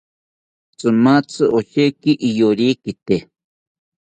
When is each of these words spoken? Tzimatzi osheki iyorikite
Tzimatzi 0.77 1.43
osheki 1.59 2.11
iyorikite 2.29 3.15